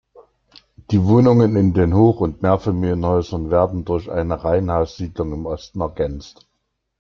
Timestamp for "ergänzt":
5.79-6.47